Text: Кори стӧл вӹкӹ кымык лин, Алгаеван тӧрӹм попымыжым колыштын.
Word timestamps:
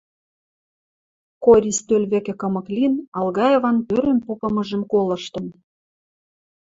Кори 1.43 1.71
стӧл 1.79 2.03
вӹкӹ 2.11 2.33
кымык 2.41 2.67
лин, 2.75 2.93
Алгаеван 3.19 3.77
тӧрӹм 3.87 4.19
попымыжым 4.25 4.81
колыштын. 4.91 5.45